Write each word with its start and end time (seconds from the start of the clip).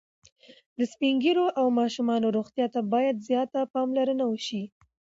د 0.77 0.79
سپین 0.91 1.15
ږیرو 1.23 1.45
او 1.59 1.65
ماشومانو 1.79 2.27
روغتیا 2.37 2.65
ته 2.73 2.79
باید 2.93 3.23
زیاته 3.27 3.59
پاملرنه 3.73 4.25
وشي. 4.27 4.63